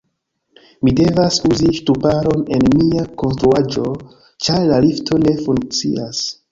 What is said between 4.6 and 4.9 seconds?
la